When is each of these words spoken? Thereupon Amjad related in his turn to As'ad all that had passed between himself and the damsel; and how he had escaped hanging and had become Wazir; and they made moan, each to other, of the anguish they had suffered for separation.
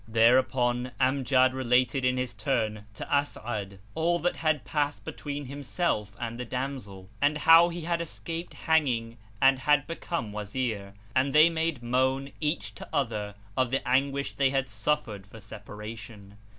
Thereupon 0.07 0.93
Amjad 0.99 1.53
related 1.53 2.03
in 2.03 2.17
his 2.17 2.33
turn 2.33 2.85
to 2.95 3.05
As'ad 3.05 3.77
all 3.93 4.17
that 4.17 4.37
had 4.37 4.65
passed 4.65 5.05
between 5.05 5.45
himself 5.45 6.15
and 6.19 6.39
the 6.39 6.43
damsel; 6.43 7.07
and 7.21 7.37
how 7.37 7.69
he 7.69 7.81
had 7.81 8.01
escaped 8.01 8.55
hanging 8.55 9.17
and 9.39 9.59
had 9.59 9.85
become 9.85 10.33
Wazir; 10.33 10.95
and 11.15 11.33
they 11.35 11.51
made 11.51 11.83
moan, 11.83 12.31
each 12.41 12.73
to 12.73 12.89
other, 12.91 13.35
of 13.55 13.69
the 13.69 13.87
anguish 13.87 14.31
they 14.33 14.49
had 14.49 14.67
suffered 14.69 15.27
for 15.27 15.39
separation. 15.39 16.35